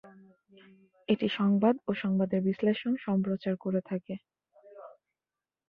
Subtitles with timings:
[1.09, 4.15] এটি সংবাদ ও সংবাদের বিশ্লেষণ সম্প্রচার করে থাকে।